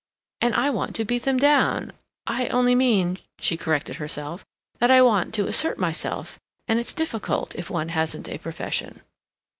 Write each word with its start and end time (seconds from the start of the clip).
And 0.41 0.55
I 0.55 0.71
want 0.71 0.95
to 0.95 1.05
beat 1.05 1.25
them 1.25 1.37
down—I 1.37 2.47
only 2.47 2.73
mean," 2.73 3.19
she 3.37 3.55
corrected 3.55 3.97
herself, 3.97 4.43
"that 4.79 4.89
I 4.89 4.99
want 5.03 5.31
to 5.35 5.45
assert 5.45 5.77
myself, 5.77 6.39
and 6.67 6.79
it's 6.79 6.91
difficult, 6.95 7.53
if 7.53 7.69
one 7.69 7.89
hasn't 7.89 8.27
a 8.27 8.39
profession." 8.39 9.03